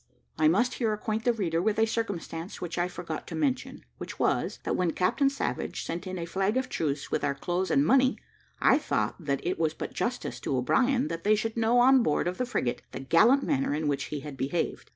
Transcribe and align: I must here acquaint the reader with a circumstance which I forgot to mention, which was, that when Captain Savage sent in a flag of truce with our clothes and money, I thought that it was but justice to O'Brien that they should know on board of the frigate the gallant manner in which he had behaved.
I 0.39 0.47
must 0.47 0.73
here 0.73 0.93
acquaint 0.93 1.25
the 1.25 1.31
reader 1.33 1.61
with 1.61 1.77
a 1.77 1.85
circumstance 1.85 2.59
which 2.59 2.79
I 2.79 2.87
forgot 2.87 3.27
to 3.27 3.35
mention, 3.35 3.85
which 3.99 4.17
was, 4.17 4.57
that 4.63 4.75
when 4.75 4.93
Captain 4.93 5.29
Savage 5.29 5.83
sent 5.83 6.07
in 6.07 6.17
a 6.17 6.25
flag 6.25 6.57
of 6.57 6.69
truce 6.69 7.11
with 7.11 7.23
our 7.23 7.35
clothes 7.35 7.69
and 7.69 7.85
money, 7.85 8.17
I 8.59 8.79
thought 8.79 9.13
that 9.23 9.45
it 9.45 9.59
was 9.59 9.75
but 9.75 9.93
justice 9.93 10.39
to 10.39 10.57
O'Brien 10.57 11.07
that 11.09 11.23
they 11.23 11.35
should 11.35 11.55
know 11.55 11.77
on 11.77 12.01
board 12.01 12.27
of 12.27 12.39
the 12.39 12.47
frigate 12.47 12.81
the 12.93 12.99
gallant 12.99 13.43
manner 13.43 13.75
in 13.75 13.87
which 13.87 14.05
he 14.05 14.21
had 14.21 14.37
behaved. 14.37 14.89